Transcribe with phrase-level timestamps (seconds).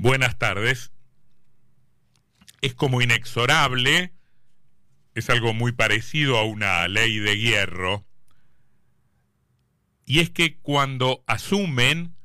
[0.00, 0.92] Buenas tardes.
[2.62, 4.14] Es como inexorable,
[5.14, 8.06] es algo muy parecido a una ley de hierro,
[10.06, 12.16] y es que cuando asumen,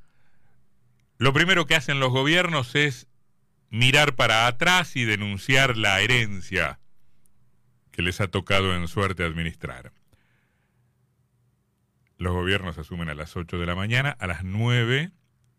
[1.18, 3.10] lo primero que hacen los gobiernos es
[3.70, 6.80] mirar para atrás y denunciar la herencia
[7.92, 9.92] que les ha tocado en suerte administrar.
[12.18, 15.12] Los gobiernos asumen a las 8 de la mañana, a las 9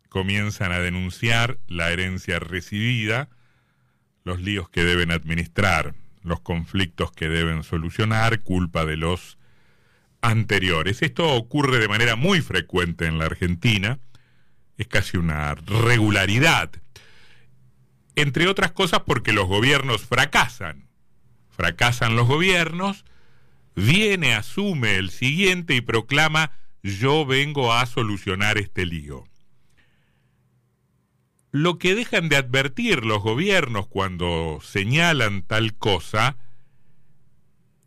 [0.09, 3.29] comienzan a denunciar la herencia recibida,
[4.23, 9.37] los líos que deben administrar, los conflictos que deben solucionar, culpa de los
[10.21, 11.01] anteriores.
[11.01, 13.99] Esto ocurre de manera muy frecuente en la Argentina,
[14.77, 16.71] es casi una regularidad,
[18.15, 20.87] entre otras cosas porque los gobiernos fracasan.
[21.49, 23.05] Fracasan los gobiernos,
[23.75, 26.51] viene, asume el siguiente y proclama
[26.83, 29.25] yo vengo a solucionar este lío.
[31.57, 36.37] Lo que dejan de advertir los gobiernos cuando señalan tal cosa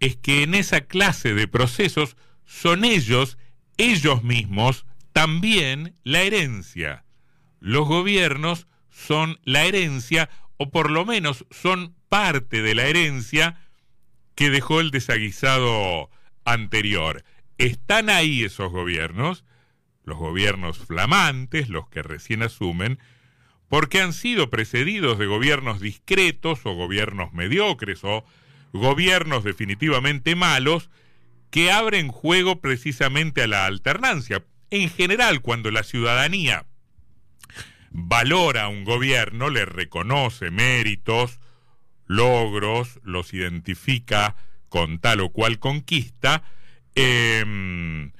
[0.00, 3.38] es que en esa clase de procesos son ellos,
[3.76, 7.04] ellos mismos, también la herencia.
[7.60, 13.60] Los gobiernos son la herencia, o por lo menos son parte de la herencia
[14.34, 16.10] que dejó el desaguisado
[16.44, 17.22] anterior.
[17.56, 19.44] Están ahí esos gobiernos,
[20.02, 22.98] los gobiernos flamantes, los que recién asumen,
[23.70, 28.24] porque han sido precedidos de gobiernos discretos o gobiernos mediocres o
[28.72, 30.90] gobiernos definitivamente malos
[31.50, 34.44] que abren juego precisamente a la alternancia.
[34.70, 36.66] En general, cuando la ciudadanía
[37.90, 41.38] valora a un gobierno, le reconoce méritos,
[42.06, 44.34] logros, los identifica
[44.68, 46.42] con tal o cual conquista,
[46.96, 48.10] em,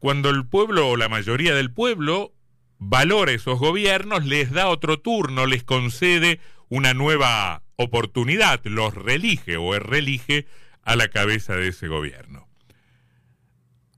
[0.00, 2.32] cuando el pueblo o la mayoría del pueblo
[2.78, 9.78] valora esos gobiernos, les da otro turno, les concede una nueva oportunidad, los relige o
[9.78, 10.46] relige
[10.82, 12.48] a la cabeza de ese gobierno.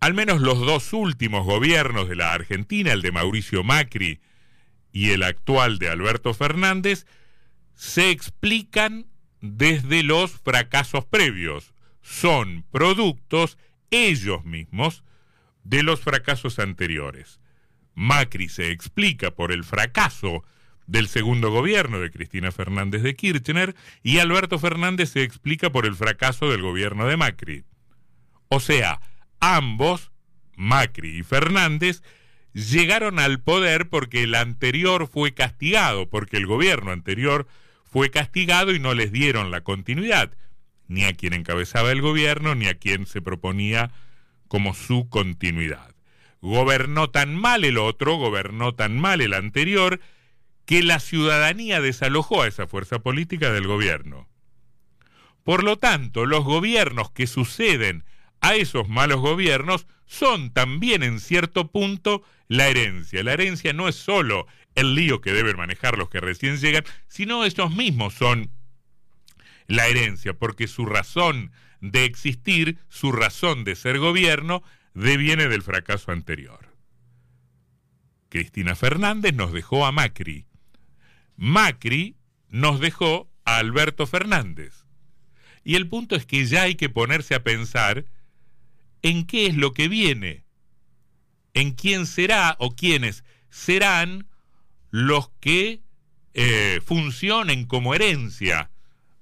[0.01, 4.21] Al menos los dos últimos gobiernos de la Argentina, el de Mauricio Macri
[4.93, 7.07] y el actual de Alberto Fernández,
[7.75, 9.07] se explican
[9.41, 11.75] desde los fracasos previos.
[12.01, 13.59] Son productos
[13.91, 15.05] ellos mismos
[15.65, 17.41] de los fracasos anteriores.
[17.95, 20.45] Macri se explica por el fracaso
[20.87, 25.95] del segundo gobierno de Cristina Fernández de Kirchner y Alberto Fernández se explica por el
[25.95, 27.65] fracaso del gobierno de Macri.
[28.49, 29.01] O sea,
[29.39, 30.11] ambos,
[30.57, 32.03] Macri y Fernández,
[32.53, 37.47] llegaron al poder porque el anterior fue castigado, porque el gobierno anterior
[37.85, 40.37] fue castigado y no les dieron la continuidad,
[40.89, 43.93] ni a quien encabezaba el gobierno, ni a quien se proponía
[44.49, 45.95] como su continuidad
[46.41, 50.01] gobernó tan mal el otro, gobernó tan mal el anterior,
[50.65, 54.29] que la ciudadanía desalojó a esa fuerza política del gobierno.
[55.43, 58.05] Por lo tanto, los gobiernos que suceden
[58.41, 63.23] a esos malos gobiernos son también en cierto punto la herencia.
[63.23, 67.45] La herencia no es solo el lío que deben manejar los que recién llegan, sino
[67.45, 68.51] ellos mismos son
[69.67, 74.63] la herencia, porque su razón de existir, su razón de ser gobierno,
[74.95, 76.69] deviene del fracaso anterior.
[78.29, 80.47] Cristina Fernández nos dejó a Macri.
[81.37, 82.17] Macri
[82.49, 84.87] nos dejó a Alberto Fernández.
[85.65, 88.07] Y el punto es que ya hay que ponerse a pensar
[89.03, 90.45] en qué es lo que viene,
[91.55, 94.29] en quién será o quiénes serán
[94.91, 95.83] los que
[96.35, 98.71] eh, funcionen como herencia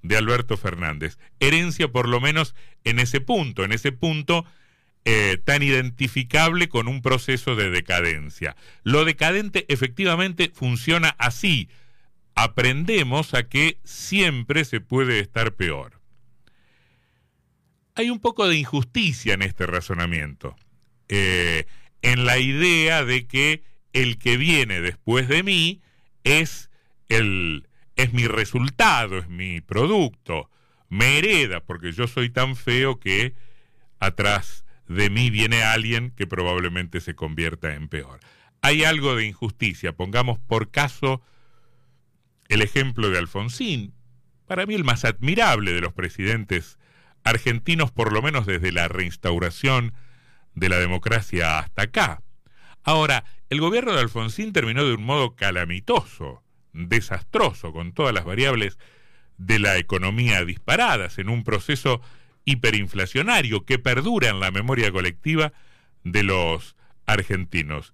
[0.03, 1.19] de Alberto Fernández.
[1.41, 2.55] Herencia por lo menos
[2.85, 4.45] en ese punto, en ese punto
[5.05, 8.57] eh, tan identificable con un proceso de decadencia.
[8.83, 11.69] Lo decadente efectivamente funciona así.
[12.35, 16.01] Aprendemos a que siempre se puede estar peor.
[17.95, 20.57] Hay un poco de injusticia en este razonamiento,
[21.09, 21.67] eh,
[22.03, 25.81] en la idea de que el que viene después de mí
[26.23, 26.71] es
[27.09, 27.67] el
[27.97, 30.49] es mi resultado, es mi producto,
[30.89, 33.35] me hereda porque yo soy tan feo que
[33.99, 38.21] atrás de mí viene alguien que probablemente se convierta en peor.
[38.63, 39.93] Hay algo de injusticia.
[39.93, 41.23] Pongamos por caso
[42.49, 43.95] el ejemplo de Alfonsín,
[44.47, 46.79] para mí el más admirable de los presidentes
[47.23, 49.93] argentinos, por lo menos desde la reinstauración
[50.55, 52.23] de la democracia hasta acá.
[52.83, 56.43] Ahora, el gobierno de Alfonsín terminó de un modo calamitoso,
[56.73, 58.79] desastroso, con todas las variables
[59.37, 62.01] de la economía disparadas, en un proceso
[62.49, 65.53] hiperinflacionario que perdura en la memoria colectiva
[66.05, 67.93] de los argentinos.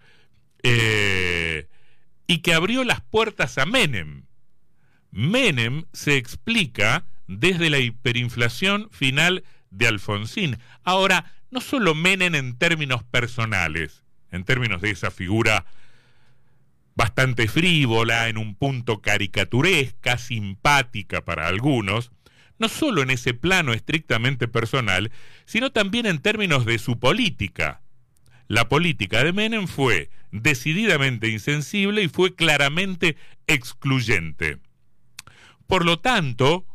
[0.62, 1.66] Eh,
[2.26, 4.24] y que abrió las puertas a Menem.
[5.10, 10.58] Menem se explica desde la hiperinflación final de Alfonsín.
[10.84, 15.66] Ahora, no solo Menem en términos personales, en términos de esa figura
[16.94, 22.12] bastante frívola, en un punto caricaturesca, simpática para algunos,
[22.58, 25.10] no solo en ese plano estrictamente personal,
[25.44, 27.82] sino también en términos de su política.
[28.46, 33.16] La política de Menem fue decididamente insensible y fue claramente
[33.46, 34.58] excluyente.
[35.66, 36.66] Por lo tanto,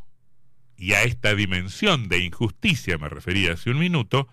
[0.78, 4.28] y a esta dimensión de injusticia me refería hace un minuto,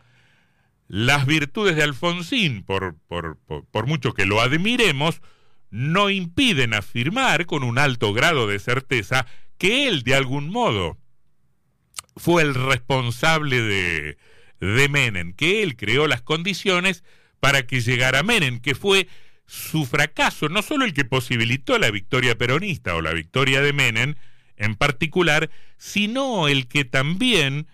[0.88, 5.20] las virtudes de Alfonsín, por, por, mucho que lo admiremos,
[5.70, 9.26] no impiden afirmar con un alto grado de certeza
[9.58, 10.96] que él, de algún modo,
[12.16, 14.18] fue el responsable de,
[14.60, 17.04] de Menem, que él creó las condiciones
[17.40, 19.08] para que llegara Menem, que fue
[19.46, 24.14] su fracaso, no solo el que posibilitó la victoria peronista o la victoria de Menem,
[24.56, 27.68] en particular, sino el que también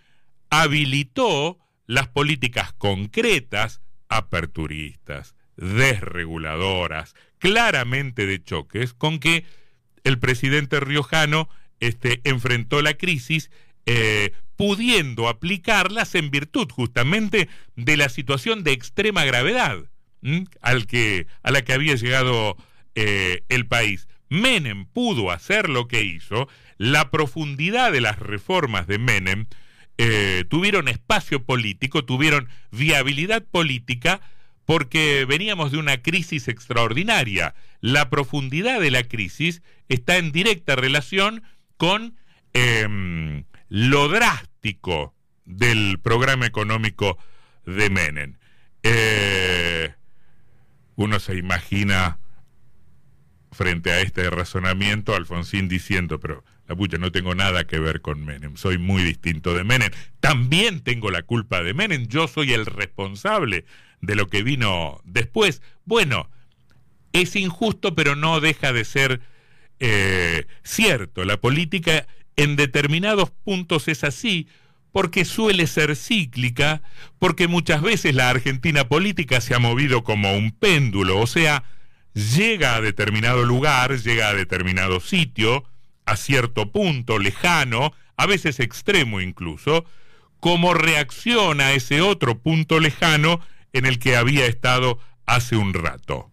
[0.51, 9.45] habilitó las políticas concretas, aperturistas, desreguladoras, claramente de choques, con que
[10.05, 11.49] el presidente riojano
[11.81, 13.51] este, enfrentó la crisis
[13.87, 19.79] eh, pudiendo aplicarlas en virtud justamente de la situación de extrema gravedad
[20.61, 22.57] al que, a la que había llegado
[22.95, 24.07] eh, el país.
[24.29, 26.49] Menem pudo hacer lo que hizo
[26.79, 29.47] la profundidad de las reformas de Menem
[29.99, 34.21] eh, tuvieron espacio político, tuvieron viabilidad política,
[34.65, 37.55] porque veníamos de una crisis extraordinaria.
[37.81, 41.43] La profundidad de la crisis está en directa relación
[41.77, 42.17] con
[42.53, 45.15] em, lo drástico
[45.47, 47.17] del programa económico
[47.65, 48.35] de Menem.
[48.83, 49.95] Eh,
[50.97, 52.19] uno se imagina
[53.51, 58.23] frente a este razonamiento Alfonsín diciendo, pero la pucha, no tengo nada que ver con
[58.27, 59.91] Menem, soy muy distinto de Menem.
[60.21, 63.65] También tengo la culpa de Menem, yo soy el responsable
[64.03, 65.63] de lo que vino después.
[65.87, 66.29] Bueno,
[67.15, 69.23] es injusto, pero no deja de ser
[69.81, 71.25] eh, cierto.
[71.25, 74.49] La política en determinados puntos es así,
[74.93, 76.83] porque suele ser cíclica,
[77.19, 81.65] porque muchas veces la Argentina política se ha movido como un péndulo, o sea,
[82.15, 85.65] llega a determinado lugar, llega a determinado sitio,
[86.05, 89.87] a cierto punto lejano, a veces extremo incluso,
[90.41, 93.41] como reacciona a ese otro punto lejano
[93.73, 96.31] en el que había estado hace un rato.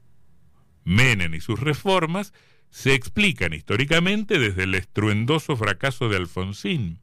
[0.84, 2.34] Menem y sus reformas
[2.70, 7.00] se explican históricamente desde el estruendoso fracaso de Alfonsín.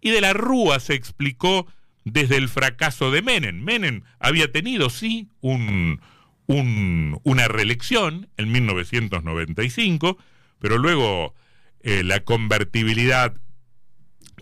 [0.00, 1.66] Y de la Rúa se explicó
[2.04, 3.62] desde el fracaso de Menem.
[3.62, 6.00] Menem había tenido, sí, un,
[6.46, 10.18] una reelección en 1995,
[10.58, 11.34] pero luego
[11.80, 13.34] eh, la convertibilidad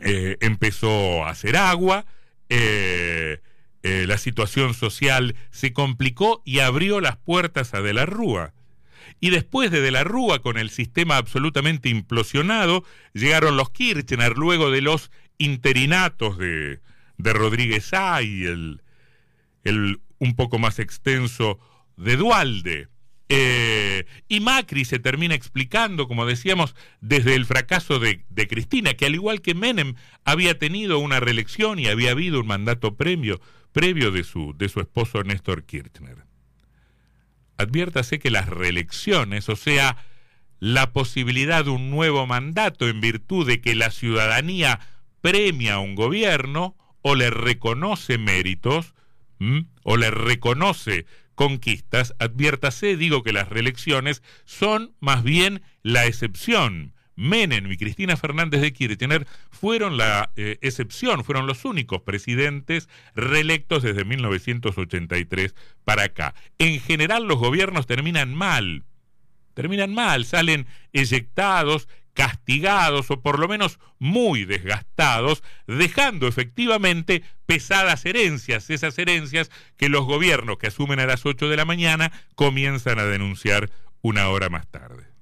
[0.00, 2.06] eh, empezó a hacer agua,
[2.48, 3.40] eh,
[3.82, 8.52] la situación social se complicó y abrió las puertas a De la Rúa.
[9.20, 14.70] Y después de De la Rúa, con el sistema absolutamente implosionado, llegaron los Kirchner, luego
[14.70, 16.80] de los interinatos de,
[17.18, 18.80] de Rodríguez A el,
[20.18, 21.58] un poco más extenso
[21.96, 22.88] de Dualde.
[23.28, 29.14] Eh, y Macri se termina explicando, como decíamos, desde el fracaso de, Cristina, que al
[29.14, 33.40] igual que Menem había tenido una reelección y había habido un mandato previo,
[33.72, 36.24] previo de, su, de su esposo Néstor Kirchner.
[37.58, 39.96] Adviértase que las reelecciones, o sea,
[40.58, 44.80] la posibilidad de un nuevo mandato en virtud de que la ciudadanía
[45.20, 48.94] premia a un gobierno o le reconoce méritos
[49.82, 56.95] o le reconoce conquistas, adviértase, digo que las reelecciones son más bien la excepción.
[57.16, 63.82] Menem y Cristina Fernández de Kirchner fueron la eh, excepción, fueron los únicos presidentes reelectos
[63.82, 65.54] desde 1983
[65.84, 66.34] para acá.
[66.58, 68.84] En general los gobiernos terminan mal,
[69.54, 78.70] terminan mal, salen eyectados, castigados o por lo menos muy desgastados, dejando efectivamente pesadas herencias,
[78.70, 83.04] esas herencias que los gobiernos que asumen a las 8 de la mañana comienzan a
[83.04, 83.70] denunciar
[84.00, 85.15] una hora más tarde.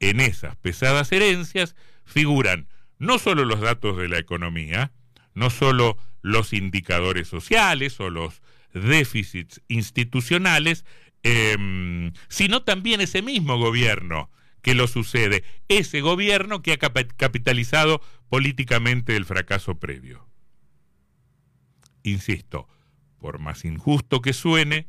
[0.00, 4.92] En esas pesadas herencias figuran no solo los datos de la economía,
[5.34, 8.42] no solo los indicadores sociales o los
[8.74, 10.84] déficits institucionales,
[11.22, 14.30] em, sino también ese mismo gobierno
[14.62, 20.26] que lo sucede, ese gobierno que ha capitalizado políticamente el fracaso previo.
[22.02, 22.68] Insisto,
[23.18, 24.88] por más injusto que suene,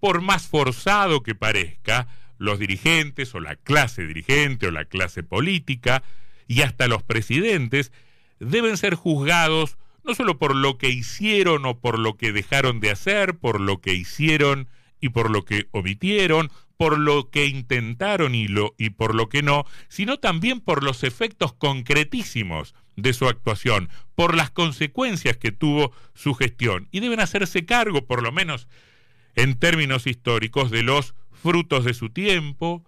[0.00, 2.08] por más forzado que parezca,
[2.42, 6.02] los dirigentes o la clase dirigente o la clase política
[6.48, 7.92] y hasta los presidentes
[8.40, 12.90] deben ser juzgados no solo por lo que hicieron o por lo que dejaron de
[12.90, 14.68] hacer, por lo que hicieron
[15.00, 19.42] y por lo que omitieron, por lo que intentaron y, lo, y por lo que
[19.42, 25.92] no, sino también por los efectos concretísimos de su actuación, por las consecuencias que tuvo
[26.14, 26.88] su gestión.
[26.90, 28.66] Y deben hacerse cargo, por lo menos
[29.36, 32.84] en términos históricos, de los frutos de su tiempo,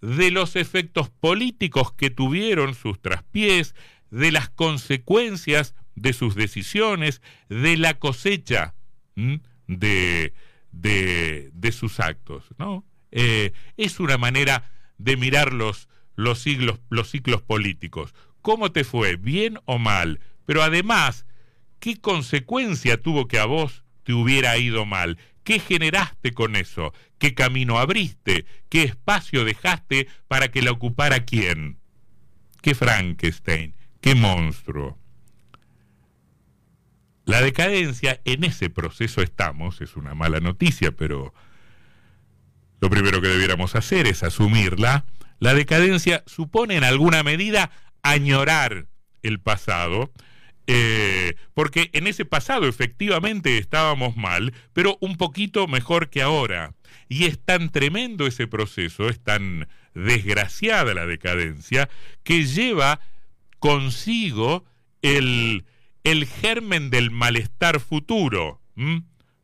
[0.00, 3.74] de los efectos políticos que tuvieron sus traspiés,
[4.10, 8.74] de las consecuencias de sus decisiones, de la cosecha
[9.66, 10.32] de,
[10.72, 12.44] de, sus actos.
[12.58, 12.84] ¿no?
[13.10, 18.14] Eh, es una manera de mirar los, los, siglos, los ciclos políticos.
[18.42, 19.16] ¿Cómo te fue?
[19.16, 20.20] ¿Bien o mal?
[20.44, 21.26] Pero además,
[21.80, 25.18] ¿qué consecuencia tuvo que a vos te hubiera ido mal?
[25.44, 26.92] ¿Qué generaste con eso?
[27.18, 28.46] ¿Qué camino abriste?
[28.70, 31.78] ¿Qué espacio dejaste para que la ocupara quién?
[32.62, 33.74] ¿Qué Frankenstein?
[34.00, 34.98] ¿Qué monstruo?
[37.26, 41.34] La decadencia, en ese proceso estamos, es una mala noticia, pero
[42.80, 45.04] lo primero que debiéramos hacer es asumirla.
[45.40, 47.70] La decadencia supone en alguna medida
[48.02, 48.86] añorar
[49.22, 50.10] el pasado,
[50.66, 56.74] eh, porque en ese pasado efectivamente estábamos mal, pero un poquito mejor que ahora.
[57.08, 61.88] Y es tan tremendo ese proceso, es tan desgraciada la decadencia,
[62.22, 63.00] que lleva
[63.58, 64.64] consigo
[65.02, 65.64] el
[66.04, 68.60] el germen del malestar futuro.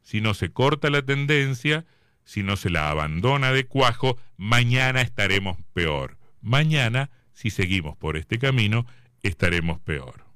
[0.03, 1.87] Si no se corta la tendencia,
[2.25, 6.19] si no se la abandona de cuajo, mañana estaremos peor.
[6.43, 8.87] Mañana, si seguimos por este camino,
[9.23, 10.30] estaremos peor.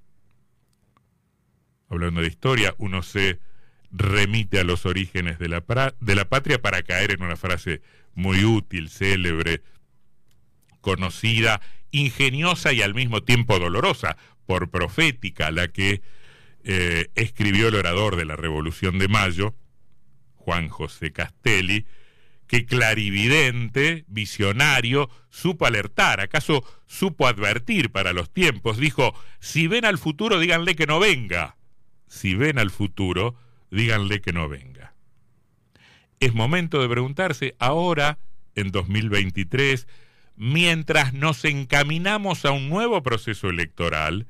[1.88, 3.38] Hablando de historia, uno se
[3.90, 5.62] remite a los orígenes de la,
[6.00, 7.80] de la patria para caer en una frase
[8.14, 9.62] muy útil, célebre,
[10.80, 11.60] conocida,
[11.90, 16.02] ingeniosa y al mismo tiempo dolorosa por profética, la que
[16.64, 19.54] eh, escribió el orador de la Revolución de Mayo,
[20.34, 21.86] Juan José Castelli,
[22.46, 29.98] que clarividente, visionario, supo alertar, acaso supo advertir para los tiempos, dijo, si ven al
[29.98, 31.56] futuro, díganle que no venga.
[32.14, 33.34] Si ven al futuro,
[33.72, 34.94] díganle que no venga.
[36.20, 38.18] Es momento de preguntarse ahora,
[38.54, 39.88] en 2023,
[40.36, 44.28] mientras nos encaminamos a un nuevo proceso electoral,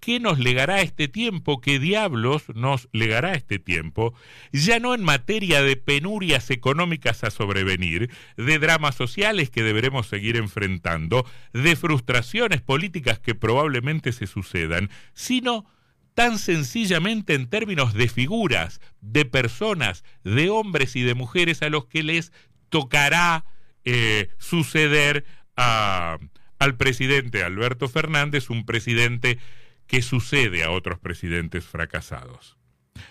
[0.00, 1.60] ¿qué nos legará este tiempo?
[1.60, 4.14] ¿Qué diablos nos legará este tiempo?
[4.50, 10.36] Ya no en materia de penurias económicas a sobrevenir, de dramas sociales que deberemos seguir
[10.36, 15.66] enfrentando, de frustraciones políticas que probablemente se sucedan, sino
[16.14, 21.86] tan sencillamente en términos de figuras, de personas, de hombres y de mujeres a los
[21.86, 22.32] que les
[22.68, 23.44] tocará
[23.84, 25.24] eh, suceder
[25.56, 29.38] al presidente Alberto Fernández, un presidente
[29.86, 32.56] que sucede a otros presidentes fracasados.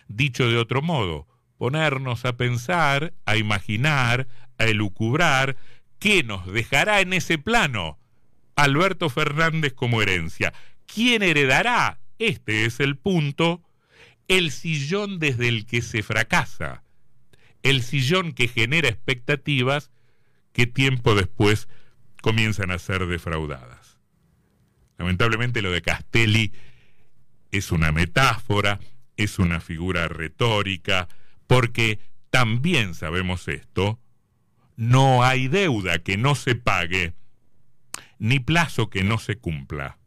[0.07, 1.27] Dicho de otro modo,
[1.57, 4.27] ponernos a pensar, a imaginar,
[4.57, 5.57] a elucubrar
[5.99, 7.99] qué nos dejará en ese plano
[8.55, 10.53] Alberto Fernández como herencia.
[10.87, 12.00] ¿Quién heredará?
[12.21, 13.63] Este es el punto.
[14.27, 16.83] El sillón desde el que se fracasa.
[17.63, 19.89] El sillón que genera expectativas
[20.53, 21.67] que tiempo después
[22.21, 23.97] comienzan a ser defraudadas.
[24.99, 26.51] Lamentablemente lo de Castelli
[27.49, 28.79] es una metáfora,
[29.17, 31.07] es una figura retórica,
[31.47, 31.99] porque
[32.29, 33.99] también sabemos esto,
[34.75, 37.15] no hay deuda que no se pague,
[38.19, 39.97] ni plazo que no se cumpla.